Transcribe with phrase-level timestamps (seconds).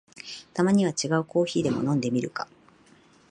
[0.55, 2.47] たまには違うコーヒーでも飲んでみるか